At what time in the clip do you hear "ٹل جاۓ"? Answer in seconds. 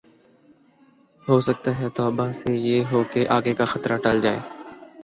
3.97-4.39